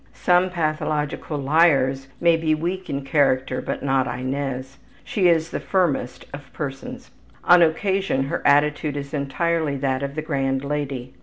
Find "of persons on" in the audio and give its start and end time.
6.33-7.61